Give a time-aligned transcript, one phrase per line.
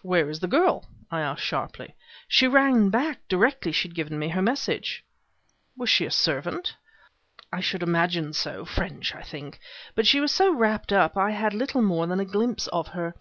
[0.00, 1.94] "Where is the girl?" I asked, sharply.
[2.26, 5.04] "She ran back directly she had given me her message."
[5.76, 6.74] "Was she a servant?"
[7.52, 9.60] "I should imagine so: French, I think.
[9.94, 13.14] But she was so wrapped up I had little more than a glimpse of her.